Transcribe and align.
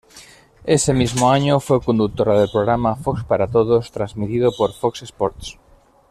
Ese 0.65 0.93
mismo 0.95 1.29
año 1.31 1.59
fue 1.59 1.79
conductora 1.79 2.39
del 2.39 2.49
programa 2.49 2.95
"Fox 2.95 3.23
para 3.23 3.45
todos" 3.45 3.91
transmitido 3.91 4.51
por 4.51 4.73
Fox 4.73 5.03
Sports. 5.03 5.59